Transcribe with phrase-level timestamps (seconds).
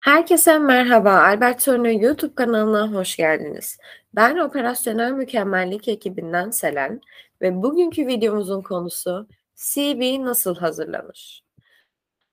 [0.00, 1.10] Herkese merhaba.
[1.12, 3.78] Albert Sorunu YouTube kanalına hoş geldiniz.
[4.14, 7.00] Ben Operasyonel Mükemmellik ekibinden Selen
[7.42, 11.44] ve bugünkü videomuzun konusu CV nasıl hazırlanır?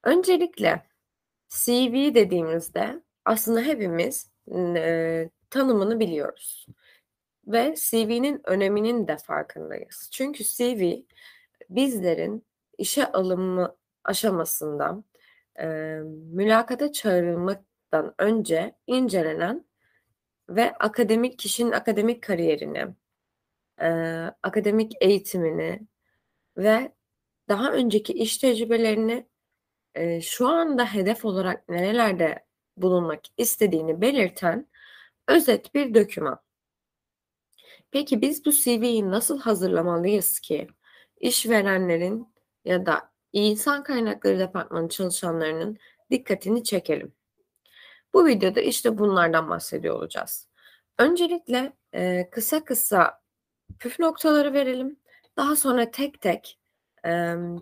[0.03, 0.83] Öncelikle
[1.49, 4.31] CV dediğimizde aslında hepimiz
[4.75, 6.65] e, tanımını biliyoruz
[7.47, 10.09] ve CV'nin öneminin de farkındayız.
[10.11, 10.95] Çünkü CV
[11.69, 12.45] bizlerin
[12.77, 15.03] işe alımı aşamasında
[15.59, 15.65] e,
[16.33, 16.91] mülakata
[17.91, 19.65] çağrılmaktan önce incelenen
[20.49, 22.87] ve akademik kişinin akademik kariyerini,
[23.81, 23.87] e,
[24.43, 25.79] akademik eğitimini
[26.57, 26.91] ve
[27.49, 29.27] daha önceki iş tecrübelerini
[29.95, 32.45] e, şu anda hedef olarak nerelerde
[32.77, 34.67] bulunmak istediğini belirten
[35.27, 36.39] özet bir doküman.
[37.91, 40.67] Peki biz bu CV'yi nasıl hazırlamalıyız ki
[41.19, 42.27] işverenlerin
[42.65, 45.77] ya da insan kaynakları departmanı çalışanlarının
[46.11, 47.16] dikkatini çekelim.
[48.13, 50.47] Bu videoda işte bunlardan bahsediyor olacağız.
[50.97, 53.21] Öncelikle e, kısa kısa
[53.79, 54.99] püf noktaları verelim.
[55.37, 56.59] Daha sonra tek tek
[57.05, 57.09] e,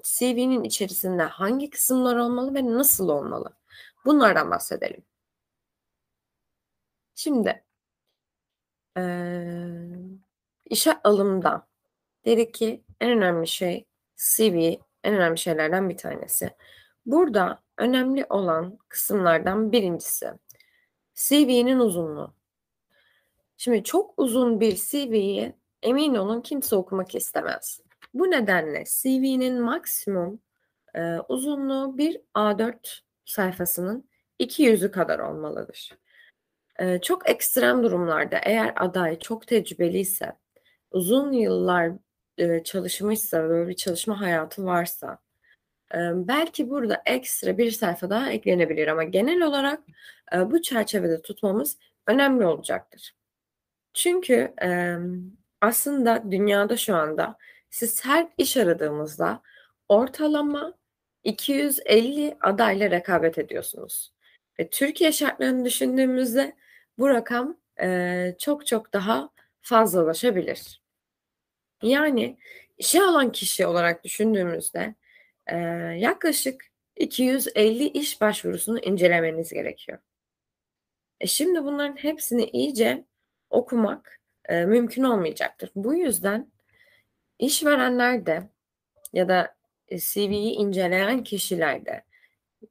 [0.04, 3.58] CV'nin içerisinde hangi kısımlar olmalı ve nasıl olmalı?
[4.06, 5.04] Bunlardan bahsedelim.
[7.16, 7.64] Şimdi
[8.98, 9.04] e,
[10.66, 11.68] işe alımda
[12.26, 16.50] dedik ki en önemli şey CV en önemli şeylerden bir tanesi.
[17.06, 20.32] Burada önemli olan kısımlardan birincisi
[21.16, 22.34] CV'nin uzunluğu.
[23.58, 27.80] Şimdi çok uzun bir CV'yi emin olun kimse okumak istemez.
[28.14, 30.42] Bu nedenle CV'nin maksimum
[30.96, 34.10] e, uzunluğu bir A4 sayfasının
[34.40, 35.90] iki yüzü kadar olmalıdır.
[36.80, 40.38] E, çok ekstrem durumlarda eğer aday çok tecrübeliyse,
[40.92, 41.92] uzun yıllar
[42.38, 45.18] e, çalışmışsa, böyle bir çalışma hayatı varsa
[46.14, 49.82] belki burada ekstra bir sayfa daha eklenebilir ama genel olarak
[50.46, 53.16] bu çerçevede tutmamız önemli olacaktır.
[53.94, 54.54] Çünkü
[55.62, 57.38] aslında dünyada şu anda
[57.70, 59.42] siz her iş aradığımızda
[59.90, 60.74] ortalama
[61.24, 64.14] 250 adayla rekabet ediyorsunuz.
[64.60, 66.56] Ve Türkiye şartlarını düşündüğümüzde
[66.98, 67.58] bu rakam
[68.40, 69.30] çok çok daha
[69.62, 70.82] fazlalaşabilir.
[71.84, 72.38] Yani
[72.78, 74.96] işe alan kişi olarak düşündüğümüzde
[75.48, 75.58] e,
[75.98, 80.00] yaklaşık 250 iş başvurusunu incelemeniz gerekiyor.
[81.20, 83.06] E şimdi bunların hepsini iyice
[83.50, 85.72] okumak e, mümkün olmayacaktır.
[85.76, 86.52] Bu yüzden
[87.40, 88.50] işverenler de
[89.14, 89.56] ya da
[89.90, 92.04] CV'yi inceleyen kişiler de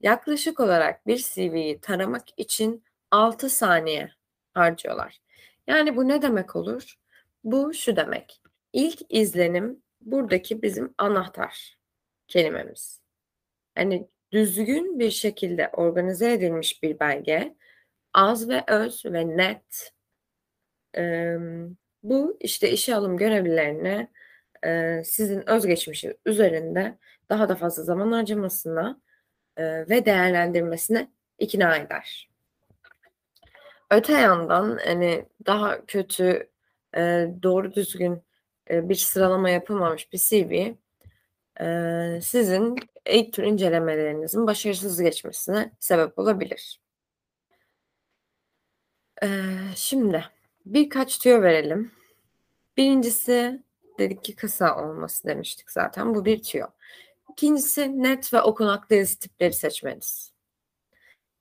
[0.01, 4.11] yaklaşık olarak bir CV'yi taramak için 6 saniye
[4.55, 5.21] harcıyorlar.
[5.67, 6.95] Yani bu ne demek olur?
[7.45, 8.43] Bu şu demek.
[8.73, 11.77] İlk izlenim buradaki bizim anahtar
[12.29, 13.01] kelimemiz.
[13.79, 17.55] Yani düzgün bir şekilde organize edilmiş bir belge,
[18.15, 19.93] az ve öz ve net.
[20.97, 21.37] Ee,
[22.03, 24.11] bu işte işe alım görevlilerine
[24.67, 26.99] e, sizin özgeçmişi üzerinde
[27.31, 29.01] daha da fazla zaman harcamasına
[29.57, 32.31] e, ve değerlendirmesine ikna eder.
[33.91, 36.51] Öte yandan hani daha kötü,
[36.97, 38.23] e, doğru düzgün
[38.71, 40.75] bir sıralama yapılmamış bir CV
[42.23, 42.77] sizin
[43.07, 46.81] ilk tür incelemelerinizin başarısız geçmesine sebep olabilir.
[49.75, 50.25] Şimdi
[50.67, 51.93] birkaç tüyo verelim.
[52.77, 53.63] Birincisi
[53.99, 56.15] dedik ki kısa olması demiştik zaten.
[56.15, 56.67] Bu bir tüyo.
[57.33, 60.33] İkincisi net ve okunaklı yazı tipleri seçmeniz.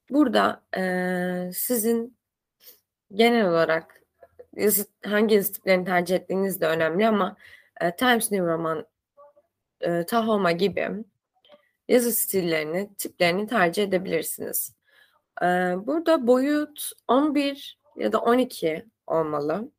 [0.09, 2.17] Burada e, sizin
[3.13, 4.03] genel olarak
[4.55, 7.37] yazı, hangi yazı tiplerini tercih ettiğiniz de önemli ama
[7.81, 8.85] e, Times New Roman,
[9.83, 10.89] e, Tahoma gibi
[11.87, 14.75] yazı stillerini, tiplerini tercih edebilirsiniz.
[15.41, 15.45] E,
[15.87, 19.71] burada boyut 11 ya da 12 olmalı.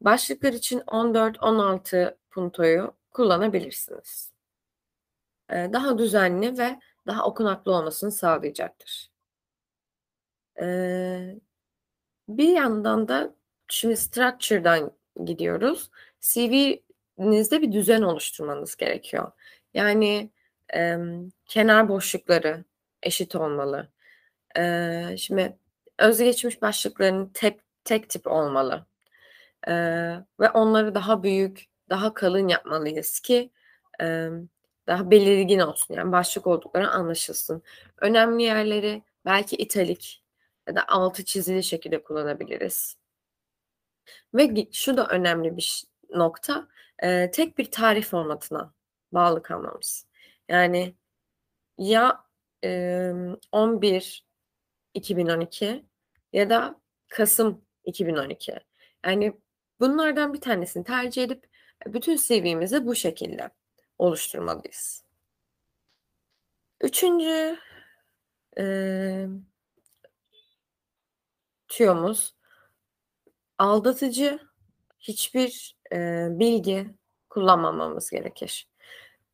[0.00, 4.32] Başlıklar için 14-16 puntoyu kullanabilirsiniz.
[5.50, 9.10] E, daha düzenli ve daha okunaklı olmasını sağlayacaktır.
[12.28, 13.38] Bir yandan da
[13.68, 14.90] Şimdi structure'dan
[15.24, 15.90] gidiyoruz.
[17.18, 19.32] CV'nizde bir düzen oluşturmanız gerekiyor.
[19.74, 20.30] Yani
[20.74, 20.96] e,
[21.46, 22.64] kenar boşlukları
[23.02, 23.88] eşit olmalı.
[24.58, 25.58] E, şimdi
[25.98, 28.86] özgeçmiş başlıkların tek, tek tip olmalı.
[29.68, 29.72] E,
[30.40, 33.50] ve onları daha büyük, daha kalın yapmalıyız ki
[34.00, 34.28] e,
[34.86, 35.94] daha belirgin olsun.
[35.94, 37.62] Yani başlık oldukları anlaşılsın.
[38.00, 40.22] Önemli yerleri belki italik
[40.68, 42.96] ya da altı çizili şekilde kullanabiliriz.
[44.34, 46.68] Ve şu da önemli bir nokta,
[47.02, 48.74] eee, tek bir tarih formatına
[49.12, 50.06] bağlı kalmamız.
[50.48, 50.94] Yani
[51.78, 52.24] ya,
[52.62, 54.26] emm, 11
[54.94, 55.84] 2012
[56.32, 58.54] ya da Kasım 2012.
[59.06, 59.40] Yani
[59.80, 61.46] bunlardan bir tanesini tercih edip
[61.86, 63.50] bütün CV'mizi bu şekilde
[63.98, 65.04] oluşturmalıyız.
[66.80, 67.58] Üçüncü
[68.58, 69.26] e,
[71.68, 72.34] tüyomuz
[73.58, 74.38] aldatıcı
[75.00, 76.86] hiçbir e, bilgi
[77.30, 78.68] kullanmamamız gerekir.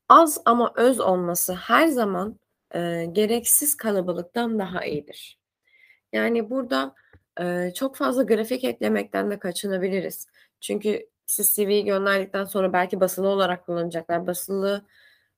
[0.09, 2.41] Az ama öz olması her zaman
[2.75, 5.39] e, gereksiz kalabalıktan daha iyidir.
[6.13, 6.95] Yani burada
[7.41, 10.27] e, çok fazla grafik eklemekten de kaçınabiliriz.
[10.61, 14.27] Çünkü siz CV'yi gönderdikten sonra belki basılı olarak kullanacaklar.
[14.27, 14.87] Basılı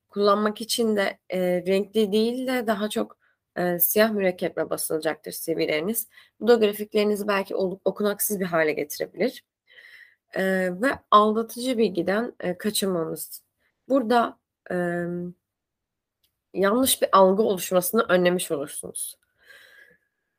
[0.09, 3.17] kullanmak için de e, renkli değil de daha çok
[3.57, 6.07] e, siyah mürekkeple basılacaktır CV'leriniz.
[6.39, 9.43] Bu da grafiklerinizi belki okunaksız bir hale getirebilir.
[10.35, 10.43] E,
[10.81, 13.43] ve aldatıcı bilgiden e, kaçınmanız.
[13.89, 14.39] Burada
[14.71, 14.75] e,
[16.53, 19.17] yanlış bir algı oluşmasını önlemiş olursunuz.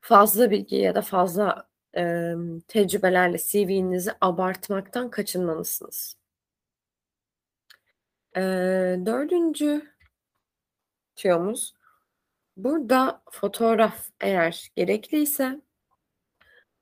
[0.00, 2.34] Fazla bilgi ya da fazla e,
[2.68, 6.16] tecrübelerle CV'nizi abartmaktan kaçınmalısınız.
[8.36, 8.40] E,
[9.06, 9.94] dördüncü
[11.16, 11.74] tüyomuz
[12.56, 15.60] burada fotoğraf eğer gerekliyse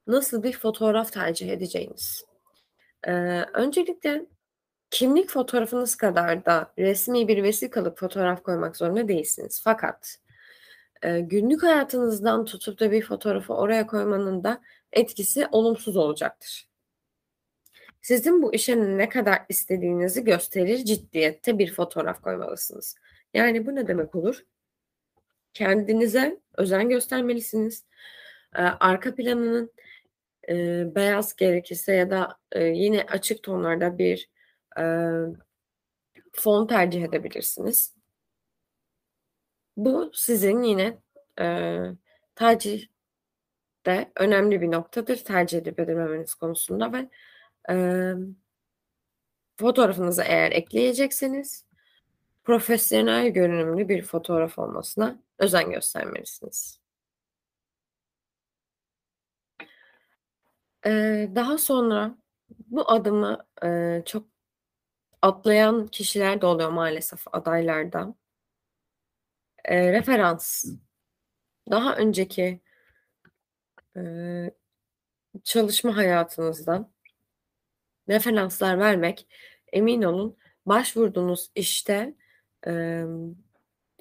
[0.07, 2.25] nasıl bir fotoğraf tercih edeceğiniz.
[3.55, 4.27] Öncelikle
[4.91, 9.61] kimlik fotoğrafınız kadar da resmi bir vesikalık fotoğraf koymak zorunda değilsiniz.
[9.65, 10.19] Fakat
[11.03, 14.61] e, günlük hayatınızdan tutup da bir fotoğrafı oraya koymanın da
[14.93, 16.69] etkisi olumsuz olacaktır.
[18.03, 22.97] Sizin bu işe ne kadar istediğinizi gösterir ciddiyette bir fotoğraf koymalısınız.
[23.35, 24.45] Yani bu ne demek olur?
[25.55, 27.85] Kendinize özen göstermelisiniz.
[28.57, 29.73] Ee, arka planının
[30.49, 34.31] e, beyaz gerekirse ya da e, yine açık tonlarda bir
[34.79, 34.85] e,
[36.33, 37.95] fon tercih edebilirsiniz.
[39.77, 40.99] Bu sizin yine
[41.41, 41.79] e,
[42.35, 47.09] tercihte önemli bir noktadır tercih edip edilmemeniz konusunda ve
[47.71, 47.77] e,
[49.57, 51.65] fotoğrafınızı eğer ekleyecekseniz
[52.45, 56.86] profesyonel görünümlü bir fotoğraf olmasına özen göstermelisiniz.
[60.87, 62.19] Ee, daha sonra
[62.51, 64.27] bu adımı e, çok
[65.23, 68.15] atlayan kişiler de oluyor maalesef adaylarda.
[69.65, 70.65] E, referans.
[71.71, 72.61] Daha önceki
[73.97, 74.01] e,
[75.45, 76.93] çalışma hayatınızdan
[78.09, 79.29] referanslar vermek
[79.73, 80.37] emin olun
[80.67, 82.15] başvurduğunuz işte
[82.67, 83.05] e,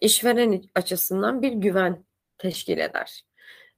[0.01, 2.05] işveren açısından bir güven
[2.37, 3.25] teşkil eder.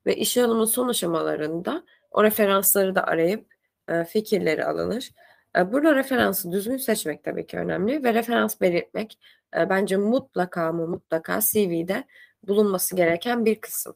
[0.06, 3.54] Ve iş alımı son aşamalarında o referansları da arayıp
[3.88, 5.12] e, fikirleri alınır.
[5.58, 9.20] E, burada referansı düzgün seçmek tabii ki önemli ve referans belirtmek
[9.58, 12.08] e, bence mutlaka mı mutlaka CV'de
[12.44, 13.96] bulunması gereken bir kısım.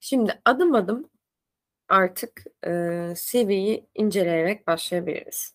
[0.00, 1.10] Şimdi adım adım
[1.88, 2.44] artık
[3.14, 5.54] CV'yi inceleyerek başlayabiliriz.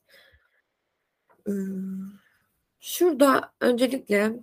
[2.79, 4.33] Şurada öncelikle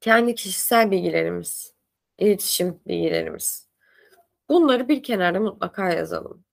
[0.00, 1.74] kendi kişisel bilgilerimiz,
[2.18, 3.71] iletişim bilgilerimiz.
[4.52, 6.44] Bunları bir kenarda mutlaka yazalım.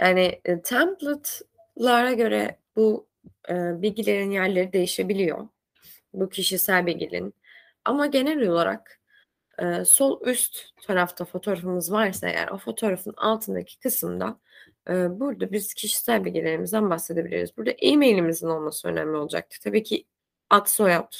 [0.00, 3.06] Yani e, template'lara göre bu
[3.48, 5.48] e, bilgilerin yerleri değişebiliyor.
[6.14, 7.34] Bu kişisel bilgilerin.
[7.84, 9.00] Ama genel olarak
[9.58, 14.40] e, sol üst tarafta fotoğrafımız varsa eğer o fotoğrafın altındaki kısımda
[14.88, 17.56] e, burada biz kişisel bilgilerimizden bahsedebiliriz.
[17.56, 19.60] Burada e-mailimizin olması önemli olacaktır.
[19.64, 20.06] Tabii ki
[20.50, 21.14] ad soyad.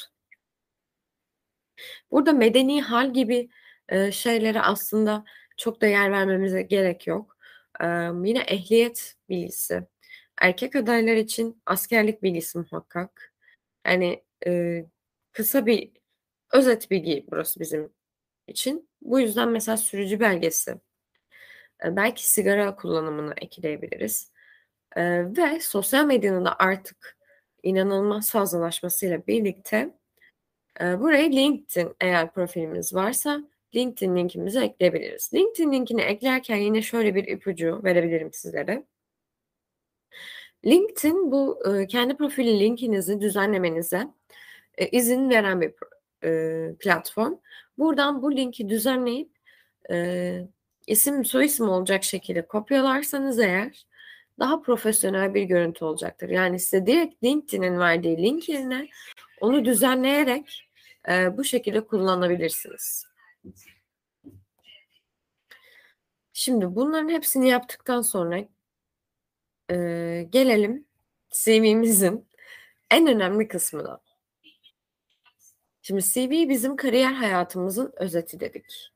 [2.11, 3.49] Burada medeni hal gibi
[3.89, 5.23] e, şeylere aslında
[5.57, 7.37] çok da yer vermemize gerek yok.
[7.81, 7.85] E,
[8.23, 9.87] yine ehliyet bilgisi.
[10.41, 13.33] Erkek adaylar için askerlik bilgisi muhakkak.
[13.87, 14.85] Yani e,
[15.31, 15.91] kısa bir
[16.53, 17.93] özet bilgi burası bizim
[18.47, 18.89] için.
[19.01, 20.75] Bu yüzden mesela sürücü belgesi,
[21.85, 24.31] e, belki sigara kullanımını ekleyebiliriz.
[24.95, 25.03] E,
[25.37, 27.17] ve sosyal medyanın da artık
[27.63, 29.93] inanılmaz fazlalaşmasıyla birlikte
[30.81, 33.43] e, buraya LinkedIn eğer profilimiz varsa
[33.75, 35.33] LinkedIn linkimizi ekleyebiliriz.
[35.33, 38.83] LinkedIn linkini eklerken yine şöyle bir ipucu verebilirim sizlere.
[40.65, 44.07] LinkedIn bu kendi profili linkinizi düzenlemenize
[44.91, 45.73] izin veren bir
[46.79, 47.33] platform.
[47.77, 49.31] Buradan bu linki düzenleyip
[49.91, 50.47] e,
[50.87, 53.85] isim soyisim olacak şekilde kopyalarsanız eğer
[54.39, 56.29] daha profesyonel bir görüntü olacaktır.
[56.29, 58.87] Yani size direkt LinkedIn'in verdiği link yerine
[59.41, 60.69] onu düzenleyerek
[61.09, 63.12] e, bu şekilde kullanabilirsiniz.
[66.33, 68.39] Şimdi bunların hepsini yaptıktan sonra
[69.71, 69.75] e,
[70.29, 70.85] gelelim
[71.31, 72.27] CV'mizin
[72.91, 74.01] en önemli kısmına.
[75.81, 78.91] Şimdi CV bizim kariyer hayatımızın özeti dedik.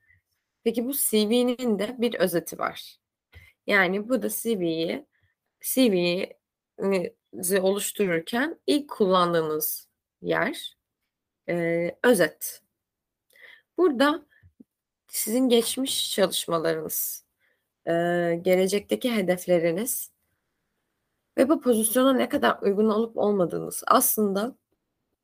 [0.63, 2.97] Peki bu CV'nin de bir özeti var.
[3.67, 5.05] Yani bu da CV'yi
[5.61, 9.87] CV'nizi oluştururken ilk kullandığınız
[10.21, 10.77] yer
[11.49, 12.61] e, özet.
[13.77, 14.26] Burada
[15.07, 17.25] sizin geçmiş çalışmalarınız,
[17.85, 17.91] e,
[18.41, 20.11] gelecekteki hedefleriniz
[21.37, 24.55] ve bu pozisyona ne kadar uygun olup olmadığınız aslında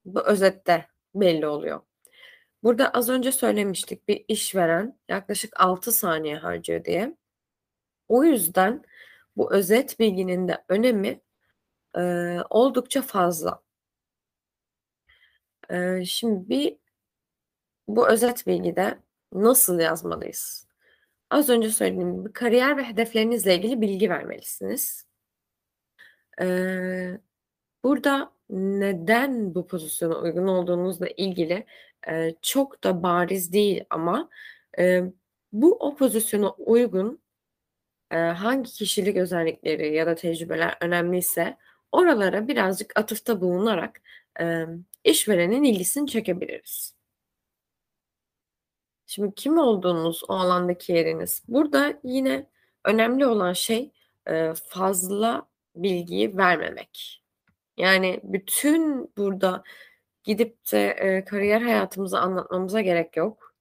[0.06, 1.82] bu özette belli oluyor.
[2.64, 7.16] Burada az önce söylemiştik bir işveren yaklaşık 6 saniye harcıyor diye.
[8.10, 8.84] O yüzden
[9.38, 11.22] bu özet bilginin de önemi
[11.98, 12.02] e,
[12.50, 13.64] oldukça fazla.
[15.70, 16.78] E, şimdi bir
[17.88, 19.00] bu özet bilgide
[19.34, 20.68] nasıl yazmalıyız?
[21.30, 25.06] Az önce söylediğim gibi kariyer ve hedeflerinizle ilgili bilgi vermelisiniz.
[26.42, 27.20] Ee,
[27.84, 31.66] burada neden bu pozisyona uygun olduğunuzla ilgili
[32.08, 34.30] e, çok da bariz değil ama
[34.80, 35.04] e,
[35.52, 37.22] bu o pozisyona uygun
[38.12, 41.58] e, hangi kişilik özellikleri ya da tecrübeler önemliyse
[41.92, 44.02] oralara birazcık atıfta bulunarak
[44.42, 44.66] e,
[45.04, 46.96] işverenin ilgisini çekebiliriz.
[49.08, 51.44] Şimdi kim olduğunuz, o alandaki yeriniz.
[51.48, 52.50] Burada yine
[52.86, 53.92] önemli olan şey
[54.68, 57.24] fazla bilgiyi vermemek.
[57.78, 59.64] Yani bütün burada
[60.24, 63.56] gidip de kariyer hayatımızı anlatmamıza gerek yok.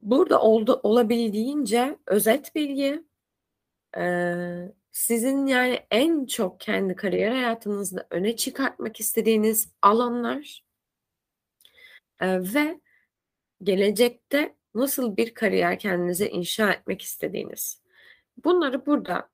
[0.00, 3.04] Burada oldu olabildiğince özet bilgi,
[4.90, 10.64] sizin yani en çok kendi kariyer hayatınızda öne çıkartmak istediğiniz alanlar
[12.22, 12.80] ve
[13.62, 17.82] gelecekte nasıl bir kariyer kendinize inşa etmek istediğiniz.
[18.44, 19.28] Bunları burada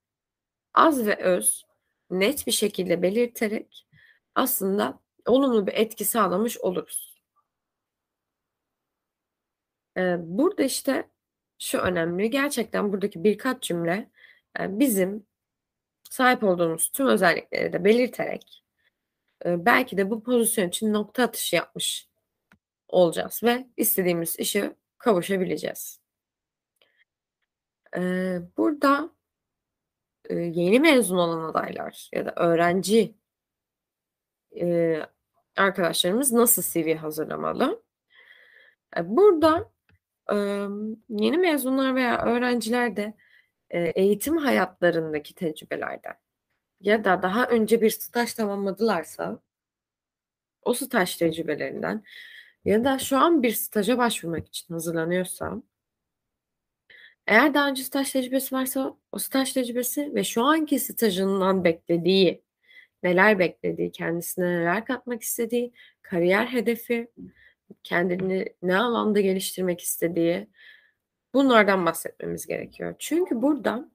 [0.75, 1.67] az ve öz,
[2.11, 3.89] net bir şekilde belirterek
[4.35, 7.23] aslında olumlu bir etki sağlamış oluruz.
[9.97, 11.11] Ee, burada işte
[11.59, 14.11] şu önemli, gerçekten buradaki birkaç cümle
[14.61, 15.27] e, bizim
[16.11, 18.65] sahip olduğumuz tüm özellikleri de belirterek
[19.47, 22.12] e, belki de bu pozisyon için nokta atışı yapmış
[22.93, 26.01] olacağız ve istediğimiz işe kavuşabileceğiz.
[27.97, 29.11] Ee, burada
[30.31, 33.15] e, yeni mezun olan adaylar ya da öğrenci
[34.61, 34.99] e,
[35.57, 37.83] arkadaşlarımız nasıl CV hazırlamalı?
[38.97, 39.71] E, burada
[40.33, 40.37] e,
[41.09, 43.15] yeni mezunlar veya öğrenciler de
[43.71, 46.17] e, eğitim hayatlarındaki tecrübelerden
[46.81, 49.41] ya da daha önce bir staj tamamladılarsa
[50.63, 52.05] o staj tecrübelerinden
[52.65, 55.63] ya da şu an bir staja başvurmak için hazırlanıyorsam
[57.27, 62.43] eğer daha önce staj tecrübesi varsa o staj tecrübesi ve şu anki stajından beklediği,
[63.03, 67.11] neler beklediği, kendisine neler katmak istediği, kariyer hedefi,
[67.83, 70.49] kendini ne alanda geliştirmek istediği
[71.35, 72.95] bunlardan bahsetmemiz gerekiyor.
[72.99, 73.91] Çünkü burada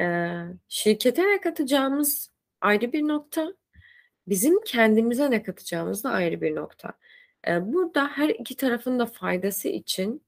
[0.00, 0.38] e,
[0.68, 3.54] şirkete ne katacağımız ayrı bir nokta,
[4.28, 6.92] bizim kendimize ne katacağımız da ayrı bir nokta.
[7.46, 10.26] Burada her iki tarafın da faydası için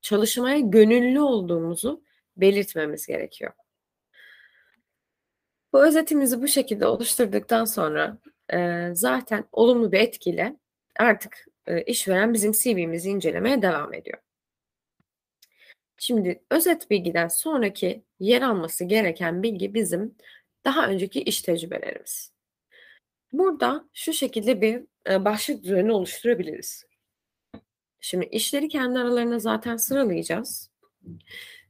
[0.00, 2.04] çalışmaya gönüllü olduğumuzu
[2.36, 3.52] belirtmemiz gerekiyor.
[5.72, 8.18] Bu özetimizi bu şekilde oluşturduktan sonra
[8.92, 10.56] zaten olumlu bir etkiyle
[10.98, 11.46] artık
[11.86, 14.18] işveren bizim CV'mizi incelemeye devam ediyor.
[15.96, 20.14] Şimdi özet bilgiden sonraki yer alması gereken bilgi bizim
[20.64, 22.32] daha önceki iş tecrübelerimiz.
[23.32, 26.86] Burada şu şekilde bir başlık düzeni oluşturabiliriz.
[28.00, 30.70] Şimdi işleri kendi aralarına zaten sıralayacağız.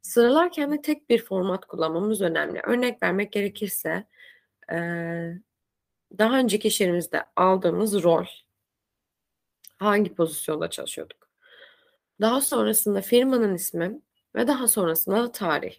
[0.02, 2.60] Sıralarken de tek bir format kullanmamız önemli.
[2.64, 4.06] Örnek vermek gerekirse
[6.18, 8.26] daha önceki iş yerimizde aldığımız rol,
[9.76, 11.28] hangi pozisyonda çalışıyorduk.
[12.20, 14.00] Daha sonrasında firmanın ismi
[14.34, 15.76] ve daha sonrasında da tarih.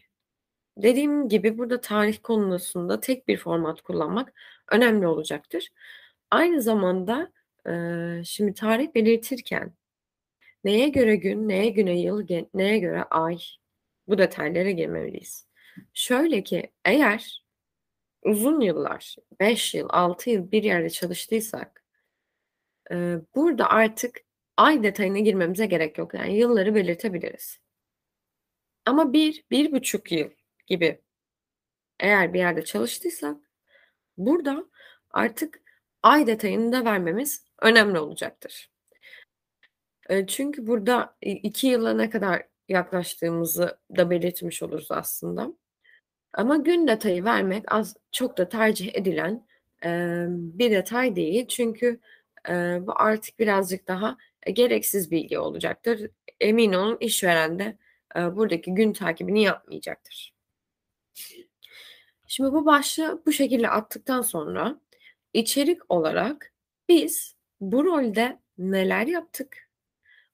[0.77, 4.33] Dediğim gibi burada tarih konusunda tek bir format kullanmak
[4.71, 5.69] önemli olacaktır.
[6.31, 7.31] Aynı zamanda
[8.25, 9.73] şimdi tarih belirtirken
[10.65, 13.39] Neye göre gün, neye göre yıl, neye göre ay?
[14.07, 15.47] Bu detaylara girmeliyiz.
[15.93, 17.43] Şöyle ki eğer
[18.23, 21.83] uzun yıllar, 5 yıl, 6 yıl bir yerde çalıştıysak
[23.35, 24.21] burada artık
[24.57, 26.13] ay detayına girmemize gerek yok.
[26.13, 27.59] Yani yılları belirtebiliriz.
[28.85, 30.29] Ama bir, bir buçuk yıl
[30.67, 31.01] gibi
[31.99, 33.37] eğer bir yerde çalıştıysak
[34.17, 34.65] burada
[35.09, 35.61] artık
[36.03, 38.69] ay detayını da vermemiz önemli olacaktır
[40.27, 45.53] çünkü burada iki yıla ne kadar yaklaştığımızı da belirtmiş oluruz aslında.
[46.33, 49.47] Ama gün detayı vermek az çok da tercih edilen
[50.29, 51.47] bir detay değil.
[51.47, 51.99] Çünkü
[52.81, 56.09] bu artık birazcık daha e, gereksiz bilgi olacaktır.
[56.39, 57.77] Emin olun işveren de
[58.15, 60.33] e, buradaki gün takibini yapmayacaktır.
[62.27, 64.79] Şimdi bu başlığı bu şekilde attıktan sonra
[65.33, 66.53] içerik olarak
[66.89, 67.34] biz
[67.71, 69.69] bu rolde neler yaptık?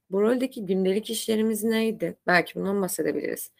[0.09, 2.17] Bu roldeki gündelik işlerimiz neydi?
[2.27, 3.51] Belki bundan bahsedebiliriz.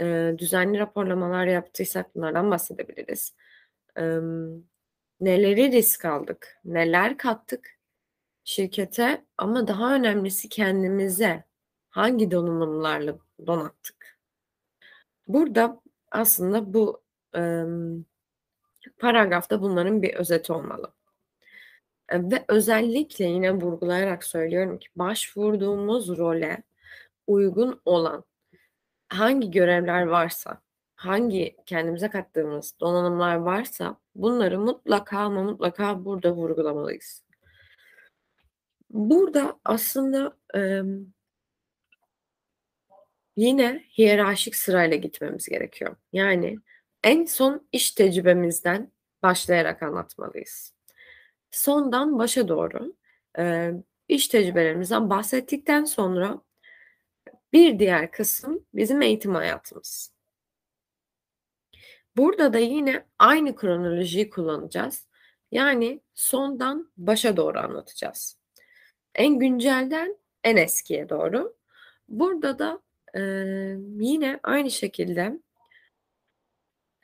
[0.00, 3.34] E, düzenli raporlamalar yaptıysak bunlardan bahsedebiliriz.
[3.98, 4.02] E,
[5.20, 6.60] neleri risk aldık?
[6.64, 7.78] Neler kattık
[8.44, 9.24] şirkete?
[9.38, 11.44] Ama daha önemlisi kendimize
[11.90, 14.18] hangi donanımlarla donattık?
[15.28, 17.02] Burada aslında bu
[17.36, 17.64] e,
[18.98, 20.94] paragrafta bunların bir özeti olmalı.
[22.12, 26.62] Ve özellikle yine vurgulayarak söylüyorum ki başvurduğumuz role
[27.26, 28.24] uygun olan
[29.08, 30.60] hangi görevler varsa,
[30.96, 37.22] hangi kendimize kattığımız donanımlar varsa bunları mutlaka ama mutlaka burada vurgulamalıyız.
[38.90, 40.82] Burada aslında e,
[43.36, 45.96] yine hiyerarşik sırayla gitmemiz gerekiyor.
[46.12, 46.58] Yani
[47.04, 48.92] en son iş tecrübemizden
[49.22, 50.72] başlayarak anlatmalıyız.
[51.52, 52.96] Sondan başa doğru
[53.38, 53.72] e,
[54.08, 56.42] iş tecrübelerimizden bahsettikten sonra
[57.52, 60.12] bir diğer kısım bizim eğitim hayatımız.
[62.16, 65.06] Burada da yine aynı kronolojiyi kullanacağız.
[65.52, 68.38] Yani sondan başa doğru anlatacağız.
[69.14, 71.56] En güncelden en eskiye doğru.
[72.08, 72.82] Burada da
[73.14, 73.20] e,
[74.04, 75.40] yine aynı şekilde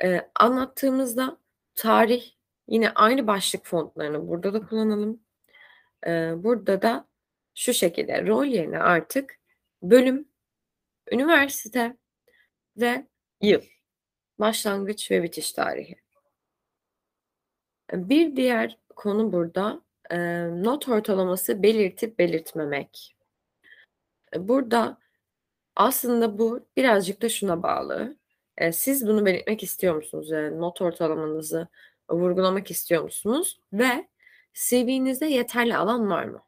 [0.03, 1.39] e, anlattığımızda
[1.75, 2.38] tarih
[2.69, 5.23] yine aynı başlık fontlarını burada da kullanalım.
[6.07, 7.09] E, burada da
[7.55, 9.39] şu şekilde rol yerine artık
[9.83, 10.29] bölüm,
[11.13, 11.97] üniversite
[12.77, 13.07] ve
[13.41, 13.63] yıl.
[14.39, 15.97] Başlangıç ve bitiş tarihi.
[17.93, 20.19] Bir diğer konu burada e,
[20.65, 23.17] not ortalaması belirtip belirtmemek.
[24.37, 24.99] Burada
[25.77, 28.17] aslında bu birazcık da şuna bağlı.
[28.59, 30.31] E, siz bunu belirtmek istiyor musunuz?
[30.31, 31.69] Yani not ortalamanızı
[32.11, 33.61] vurgulamak istiyor musunuz?
[33.73, 34.09] Ve
[34.55, 36.43] CV'nizde yeterli alan var mı?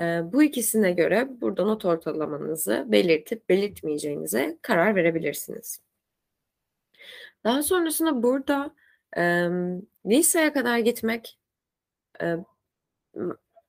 [0.00, 5.80] E, bu ikisine göre burada not ortalamanızı belirtip belirtmeyeceğinize karar verebilirsiniz.
[7.44, 8.74] Daha sonrasında burada
[9.16, 9.48] e,
[10.06, 11.38] liseye kadar gitmek
[12.22, 12.36] e,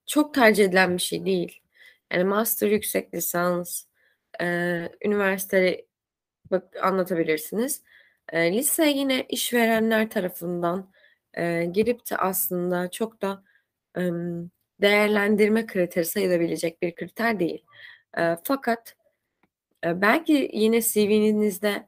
[0.06, 1.62] çok tercih edilen bir şey değil.
[2.13, 3.84] Yani master yüksek lisans,
[4.41, 5.86] e, üniversite
[6.51, 7.82] bak, anlatabilirsiniz.
[8.32, 10.92] E, lise yine işverenler tarafından
[11.34, 13.44] e, girip de aslında çok da
[13.98, 14.02] e,
[14.82, 17.66] değerlendirme kriteri sayılabilecek bir kriter değil.
[18.18, 18.96] E, fakat
[19.86, 21.88] e, belki yine CV'nizde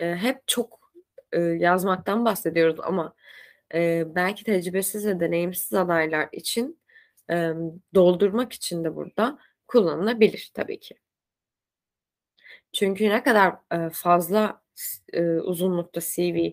[0.00, 0.80] e, hep çok
[1.32, 3.14] e, yazmaktan bahsediyoruz ama
[3.74, 6.80] e, belki tecrübesiz ve deneyimsiz adaylar için
[7.30, 7.52] e,
[7.94, 10.94] doldurmak için de burada kullanılabilir tabii ki.
[12.72, 13.56] Çünkü ne kadar
[13.92, 14.59] fazla
[15.12, 16.50] e, uzunlukta CV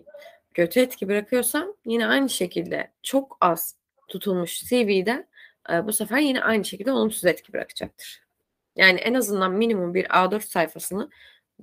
[0.54, 3.76] kötü etki bırakıyorsam yine aynı şekilde çok az
[4.08, 5.28] tutulmuş CV'de
[5.70, 8.22] e, bu sefer yine aynı şekilde olumsuz etki bırakacaktır.
[8.76, 11.10] Yani en azından minimum bir A4 sayfasını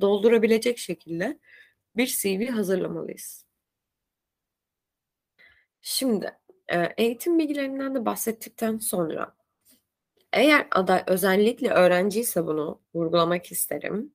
[0.02, 1.40] doldurabilecek şekilde
[1.96, 3.46] bir CV hazırlamalıyız.
[5.82, 6.38] Şimdi
[6.98, 9.36] eğitim bilgilerinden de bahsettikten sonra
[10.34, 14.14] eğer aday özellikle öğrenciyse bunu vurgulamak isterim.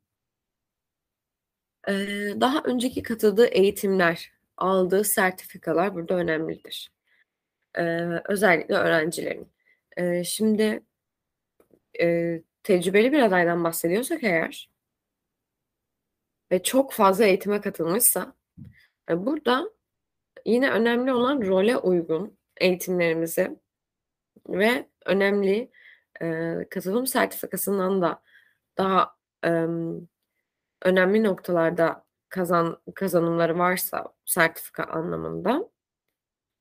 [2.41, 6.93] Daha önceki katıldığı eğitimler, aldığı sertifikalar burada önemlidir.
[8.29, 9.49] özellikle öğrencilerin.
[10.25, 10.83] şimdi
[12.63, 14.71] tecrübeli bir adaydan bahsediyorsak eğer
[16.53, 18.35] ve çok fazla eğitime katılmışsa
[19.11, 19.71] burada
[20.47, 23.59] yine önemli olan role uygun eğitimlerimizi
[24.49, 25.71] ve önemli
[26.23, 28.23] e, katılım sertifikasından da
[28.79, 29.67] daha e,
[30.83, 35.71] önemli noktalarda kazan kazanımları varsa sertifika anlamında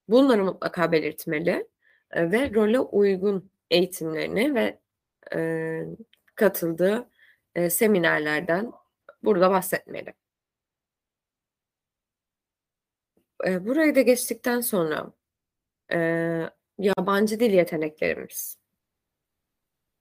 [0.08, 1.68] bunları mutlaka belirtmeli
[2.16, 4.80] ve role uygun eğitimlerini ve
[5.36, 5.86] e,
[6.36, 7.10] katıldığı
[7.56, 8.72] e, seminerlerden
[9.24, 10.14] burada bahsetmeli.
[13.46, 15.14] E, burayı da geçtikten sonra
[15.92, 15.98] e,
[16.78, 18.59] yabancı dil yeteneklerimiz.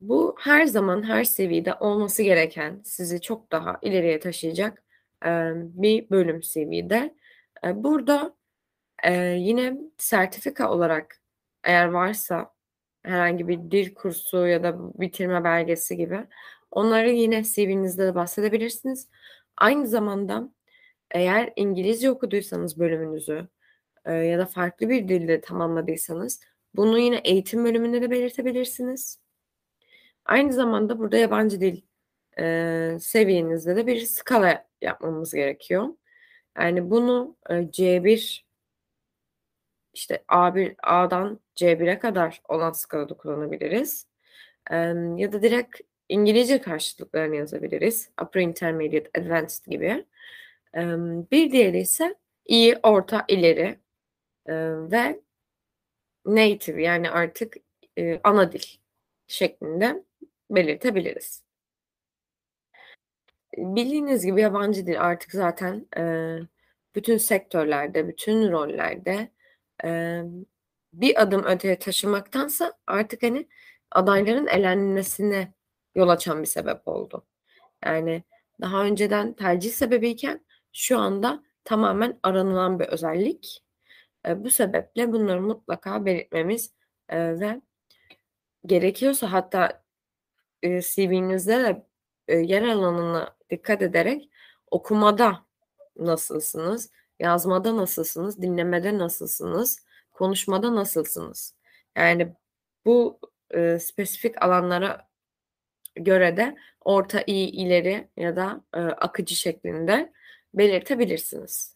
[0.01, 4.83] Bu her zaman her seviyede olması gereken, sizi çok daha ileriye taşıyacak
[5.27, 7.15] e, bir bölüm CV'de.
[7.65, 8.37] E, burada
[9.05, 11.21] e, yine sertifika olarak
[11.65, 12.55] eğer varsa
[13.03, 16.27] herhangi bir dil kursu ya da bitirme belgesi gibi
[16.71, 19.09] onları yine CV'nizde de bahsedebilirsiniz.
[19.57, 20.51] Aynı zamanda
[21.11, 23.49] eğer İngilizce okuduysanız bölümünüzü
[24.05, 26.41] e, ya da farklı bir dilde tamamladıysanız
[26.75, 29.28] bunu yine eğitim bölümünde de belirtebilirsiniz.
[30.29, 31.83] Aynı zamanda burada yabancı dil
[32.39, 35.89] eee, seviyenizde de bir skala yapmamız gerekiyor.
[36.59, 38.45] Yani bunu e, C1
[39.95, 44.07] işte A1 A'dan C1'e kadar olan skalada kullanabiliriz.
[44.71, 48.11] Emm, ya da direkt İngilizce karşılıklarını yazabiliriz.
[48.23, 50.07] Upper Intermediate, Advanced gibi.
[50.75, 52.15] Emm, bir diğeri ise
[52.47, 53.79] iyi, orta, ileri
[54.49, 55.21] eee, ve
[56.27, 57.57] native yani artık
[57.97, 58.63] eee, ana dil
[59.29, 60.05] şeklinde
[60.51, 61.43] belirtebiliriz.
[63.57, 66.41] Bildiğiniz gibi yabancı dil artık zaten eee,
[66.95, 69.29] bütün sektörlerde, bütün rollerde
[69.85, 70.45] emm,
[70.93, 73.49] bir adım öteye taşımaktansa artık hani
[73.91, 75.53] adayların elenmesine
[75.95, 77.27] yol açan bir sebep oldu.
[77.85, 78.25] Yani
[78.63, 83.65] daha önceden tercih sebebiyken şu anda tamamen aranılan bir özellik.
[84.27, 86.75] Eee, bu sebeple bunları mutlaka belirtmemiz
[87.13, 87.63] eee, ve
[88.67, 89.83] gerekiyorsa hatta
[90.63, 91.87] eee, CV'nizde de
[92.29, 94.31] eee, yer alanına dikkat ederek
[94.71, 95.47] okumada
[95.97, 96.91] nasılsınız,
[97.21, 99.79] yazmada nasılsınız, dinlemede nasılsınız,
[100.13, 101.55] konuşmada nasılsınız?
[101.97, 102.35] Yani
[102.87, 103.21] bu
[103.55, 105.09] eee, spesifik alanlara
[105.97, 110.13] göre de orta, iyi, ileri ya da eee, akıcı şeklinde
[110.55, 111.75] belirtebilirsiniz.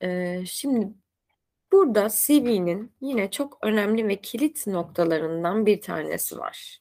[0.00, 0.94] Eee, şimdi
[1.76, 6.80] burada CV'nin yine çok önemli ve kilit noktalarından bir tanesi var.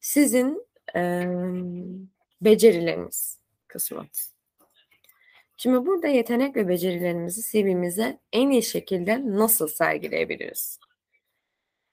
[0.00, 2.08] Sizin emm,
[2.40, 4.06] becerileriniz kısmı.
[5.56, 10.78] Şimdi burada yetenek ve becerilerimizi CV'mize en iyi şekilde nasıl sergileyebiliriz?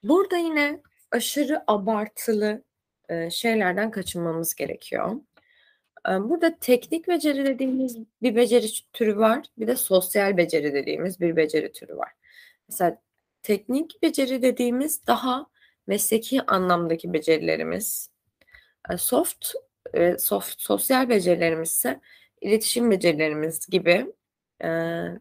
[0.02, 0.80] Burada yine
[1.10, 2.64] aşırı abartılı
[3.10, 5.16] eee, şeylerden kaçınmamız gerekiyor.
[6.08, 9.46] Burada teknik beceri dediğimiz bir beceri türü var.
[9.58, 12.12] Bir de sosyal beceri dediğimiz bir beceri türü var.
[12.68, 12.98] Mesela
[13.42, 15.46] teknik beceri dediğimiz daha
[15.86, 18.08] mesleki anlamdaki becerilerimiz.
[18.98, 19.46] Soft,
[20.18, 22.00] soft sosyal becerilerimiz ise
[22.40, 24.06] iletişim becerilerimiz gibi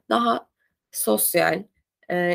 [0.09, 0.47] daha
[0.91, 1.63] sosyal,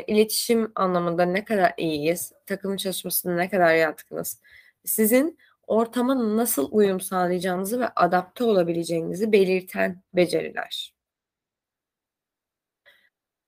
[0.07, 4.41] iletişim anlamında ne kadar iyiyiz, takım çalışmasına ne kadar yatkınız,
[4.85, 10.95] sizin ortama nasıl uyum sağlayacağınızı ve adapte olabileceğinizi belirten beceriler.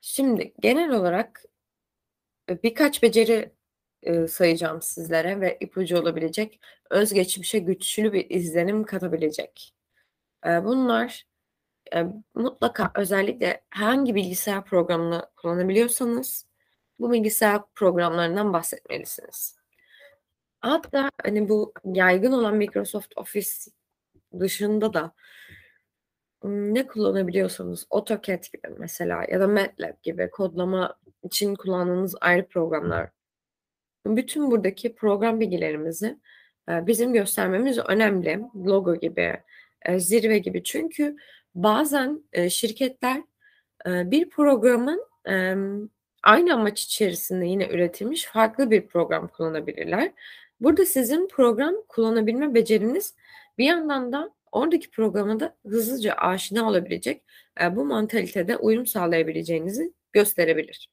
[0.00, 1.42] Şimdi genel olarak
[2.50, 3.52] e, birkaç beceri
[4.02, 9.74] eee, sayacağım sizlere ve ipucu olabilecek, özgeçmişe güçlü bir izlenim katabilecek.
[10.46, 11.26] Eee, bunlar,
[12.34, 16.46] mutlaka özellikle hangi bilgisayar programını kullanabiliyorsanız
[16.98, 19.59] bu bilgisayar programlarından bahsetmelisiniz.
[20.60, 23.50] Hatta hani bu yaygın olan Microsoft Office
[24.38, 25.12] dışında da
[26.44, 33.10] ne kullanabiliyorsanız AutoCAD gibi mesela ya da MATLAB gibi kodlama için kullandığınız ayrı programlar.
[34.06, 36.18] Bütün buradaki program bilgilerimizi,
[36.68, 38.40] bizim göstermemiz önemli.
[38.54, 39.40] Logo gibi,
[39.96, 40.64] zirve gibi.
[40.64, 41.16] Çünkü
[41.54, 43.22] bazen, şirketler,
[43.86, 45.06] bir programın,
[46.22, 50.12] aynı amaç içerisinde yine üretilmiş farklı bir program kullanabilirler.
[50.60, 53.14] Burada sizin program kullanabilme beceriniz
[53.58, 57.22] bir yandan da oradaki programa da hızlıca aşina olabilecek,
[57.60, 60.88] eee, bu mantalitede uyum sağlayabileceğinizi gösterebilir.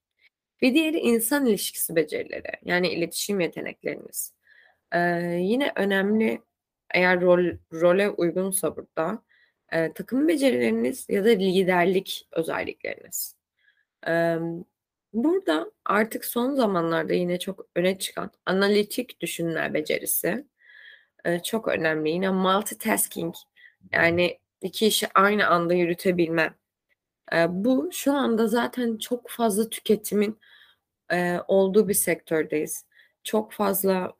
[0.61, 4.33] Bir diğeri insan ilişkisi becerileri, yani iletişim yetenekleriniz.
[4.95, 6.41] Eee, yine önemli
[6.93, 9.23] eğer rol role uygunsa burada,
[9.73, 13.35] eee, takım becerileriniz ya da liderlik özellikleriniz.
[15.23, 20.47] Burada artık son zamanlarda yine çok öne çıkan analitik düşünme becerisi,
[21.43, 22.09] çok önemli.
[22.09, 23.35] Yine multitasking
[23.93, 26.53] yani 2 işi aynı anda yürütebilme.
[27.49, 30.39] Bu şu anda zaten çok fazla tüketimin,
[31.47, 32.85] olduğu bir sektördeyiz.
[33.23, 34.13] Çok fazla,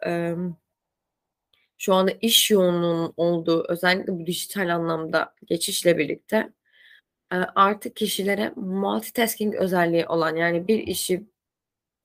[1.77, 6.53] şu anda iş yoğunluğunun olduğu, özellikle bu dijital anlamda geçişle birlikte,
[7.55, 11.23] artık kişilere multitasking özelliği olan, yani bir işi,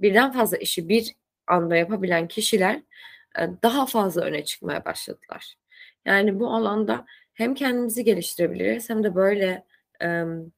[0.00, 1.14] birden fazla işi bir
[1.46, 2.82] anda yapabilen kişiler,
[3.62, 5.54] daha fazla öne çıkmaya başladılar.
[6.04, 9.64] Yani bu alanda hem kendimizi geliştirebiliriz hem de böyle,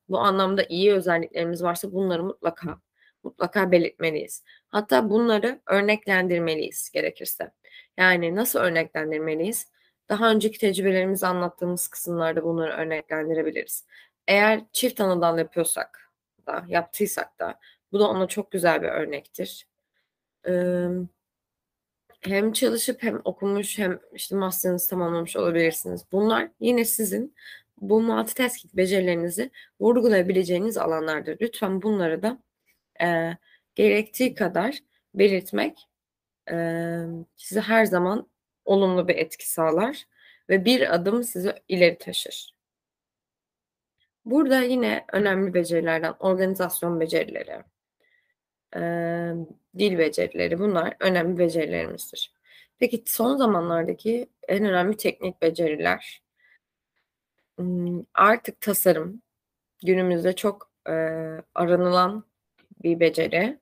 [0.08, 2.80] bu anlamda iyi özelliklerimiz varsa bunları mutlaka,
[3.22, 4.44] mutlaka belirtmeliyiz.
[4.68, 7.50] Hatta bunları örneklendirmeliyiz gerekirse.
[7.96, 9.68] Yani nasıl örneklendirmeliyiz?
[10.08, 13.86] Daha önceki tecrübelerimizi anlattığımız kısımlarda bunları örneklendirebiliriz.
[14.28, 16.12] Eğer çift ana dal yapıyorsak
[16.46, 17.60] da, yaptıysak da
[17.92, 19.66] bu da ona çok güzel bir örnektir.
[20.48, 21.08] Imm
[22.20, 26.04] hem çalışıp hem okumuş hem, işte, master'ınızı tamamlamış olabilirsiniz.
[26.12, 27.34] Bunlar yine sizin
[27.80, 31.36] bu multitasking becerilerinizi vurgulayabileceğiniz alanlardır.
[31.40, 32.38] Lütfen bunları da,
[33.02, 33.38] eee,
[33.76, 34.78] gerektiği kadar
[35.14, 35.88] belirtmek
[36.48, 38.28] emm, size her zaman
[38.66, 40.04] olumlu bir etki sağlar
[40.50, 42.53] ve bir adım sizi ileri taşır.
[44.24, 47.62] Burada yine önemli becerilerden organizasyon becerileri,
[49.78, 52.32] dil becerileri bunlar önemli becerilerimizdir.
[52.78, 56.22] Peki son zamanlardaki en önemli teknik beceriler
[57.60, 59.22] ımm, artık tasarım
[59.86, 60.70] günümüzde çok,
[61.54, 62.24] aranılan
[62.82, 63.60] bir beceri.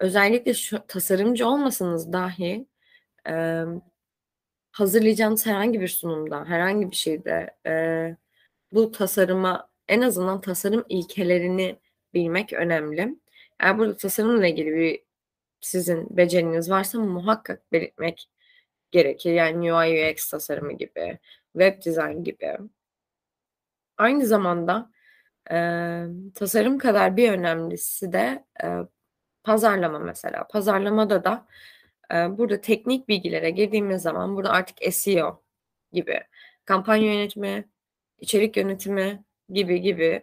[0.00, 2.66] Özellikle şu tasarımcı olmasanız dahi,
[4.72, 8.16] hazırlayacağınız herhangi bir sunumda, herhangi bir şeyde, eee,
[8.76, 11.78] bu tasarıma en azından tasarım ilkelerini
[12.14, 13.16] bilmek önemli.
[13.60, 15.02] Eğer burada tasarımla ilgili bir
[15.62, 18.30] sizin beceriniz varsa muhakkak belirtmek
[18.92, 19.32] gerekir.
[19.32, 21.18] Yani UI UX tasarımı gibi,
[21.54, 22.58] web design gibi.
[23.98, 24.90] Aynı zamanda,
[25.50, 28.78] emm, tasarım kadar bir önemlisi de, eee,
[29.44, 30.48] pazarlama mesela.
[30.48, 31.46] Pazarlamada da,
[32.12, 35.42] eee, burada teknik bilgilere girdiğimiz zaman burada artık SEO
[35.92, 36.20] gibi,
[36.64, 37.68] kampanya yönetimi,
[38.20, 40.22] içerik yönetimi gibi gibi,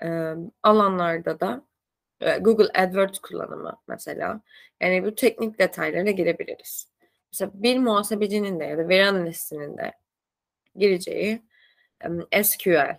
[0.00, 1.64] emm, alanlarda da,
[2.22, 4.40] eee, Google AdWords kullanımı mesela,
[4.82, 6.88] yani bu teknik detaylara girebiliriz.
[7.32, 9.92] Mesela bir muhasebecinin de ya da veri analistinin de
[10.76, 11.42] gireceği,
[12.04, 12.98] emm, SQL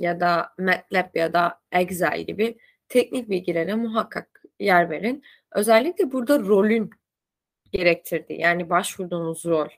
[0.00, 2.58] ya da MATLAB ya da Excel gibi
[2.88, 5.24] teknik bilgilere muhakkak yer verin.
[5.52, 6.90] Özellikle burada rolün
[7.72, 9.68] gerektirdiği, yani başvurduğunuz rol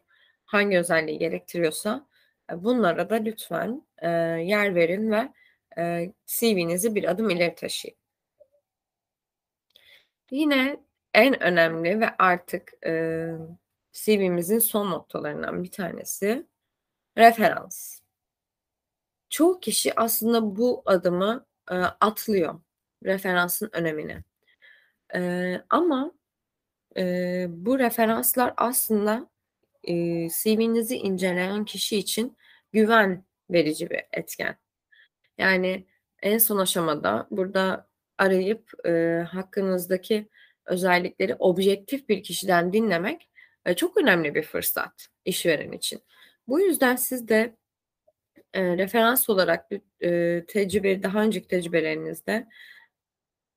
[0.46, 2.06] hangi özelliği gerektiriyorsa,
[2.52, 4.08] bunlara da lütfen, eee,
[4.46, 5.32] yer verin ve,
[5.78, 7.96] eee, CV'nizi bir adım ileri taşıyın.
[10.30, 10.80] Yine
[11.14, 13.58] en önemli ve artık, ııı,
[13.92, 16.46] CV'mizin son noktalarından bir tanesi
[17.18, 18.00] referans.
[19.30, 22.60] Çoğu kişi aslında bu adımı, eee, atlıyor,
[23.04, 24.24] referansın önemini.
[25.14, 26.12] Eee, ama,
[26.96, 29.28] eee, bu referanslar aslında,
[29.86, 32.36] eee, CV'nizi inceleyen kişi için
[32.72, 34.56] güven verici bir etken.
[35.38, 35.86] Yani
[36.22, 40.28] en son aşamada burada arayıp, eee, hakkınızdaki
[40.66, 43.30] özellikleri objektif bir kişiden dinlemek,
[43.66, 46.00] eee, çok önemli bir fırsat işveren için.
[46.48, 47.56] Bu yüzden siz de,
[48.54, 49.66] eee, referans olarak
[50.00, 52.46] eee, tecrübe daha önceki tecrübelerinizde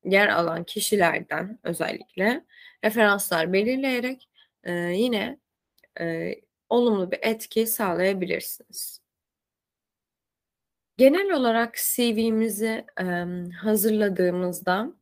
[0.05, 2.45] yer alan kişilerden özellikle
[2.83, 4.29] referanslar belirleyerek,
[4.67, 5.39] eee, yine,
[5.99, 8.99] eee, olumlu bir etki sağlayabilirsiniz.
[10.97, 14.93] Genel olarak CV'mizi, emm, hazırladığımızda,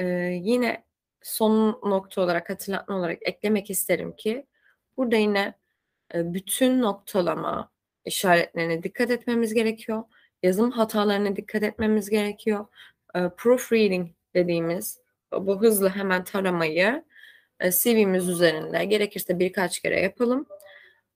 [0.00, 0.84] eee, yine
[1.22, 4.46] son nokta olarak, hatırlatma olarak eklemek isterim ki
[4.96, 5.54] burada yine,
[6.14, 7.70] eee, bütün noktalama
[8.04, 10.04] işaretlerine dikkat etmemiz gerekiyor.
[10.42, 12.66] Yazım hatalarına dikkat etmemiz gerekiyor.
[13.16, 15.00] Eee, proofreading dediğimiz
[15.32, 17.04] bu hızlı hemen taramayı,
[17.70, 20.46] CV'miz üzerinde gerekirse birkaç kere yapalım,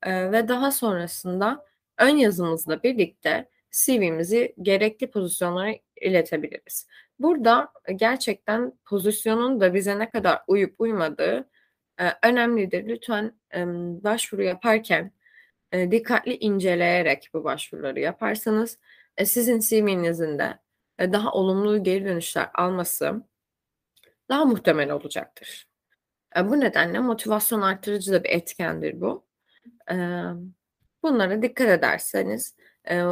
[0.06, 1.64] eee, ve daha sonrasında
[1.98, 6.88] ön yazımızla birlikte CV'mizi gerekli pozisyonlara iletebiliriz.
[7.18, 11.48] Burada gerçekten pozisyonun da bize ne kadar uyup uymadığı,
[12.00, 12.88] eee, önemlidir.
[12.88, 13.32] Lütfen,
[14.04, 15.12] başvuru yaparken,
[15.74, 18.78] dikkatli inceleyerek bu başvuruları yaparsanız,
[19.24, 20.58] sizin CV'nizin de,
[21.00, 23.22] daha olumlu geri dönüşler alması
[24.28, 25.66] daha muhtemel olacaktır.
[26.36, 29.24] Eee, bu nedenle motivasyon arttırıcı da bir etkendir bu.
[29.90, 30.54] Emm,
[31.02, 32.56] bunlara dikkat ederseniz,
[32.90, 33.04] eee,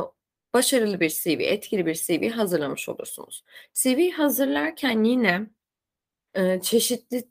[0.54, 3.44] başarılı bir CV, etkili bir CV hazırlamış olursunuz.
[3.74, 5.46] CV hazırlarken yine,
[6.37, 7.24] eee, çeşitli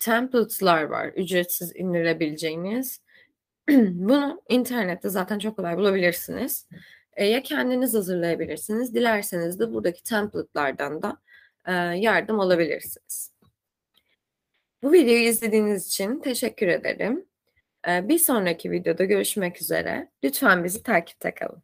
[0.00, 3.02] template'lar var ücretsiz indirebileceğiniz.
[3.70, 6.68] Bunu internette zaten çok kolay bulabilirsiniz.
[7.18, 11.18] Eee, ya kendiniz hazırlayabilirsiniz, dilerseniz de buradaki template'lardan da,
[11.68, 13.32] eee, yardım alabilirsiniz.
[14.82, 17.26] Bu videoyu izlediğiniz için teşekkür ederim.
[17.88, 20.10] Eee, bir sonraki videoda görüşmek üzere.
[20.24, 21.62] Lütfen bizi takipte kalın.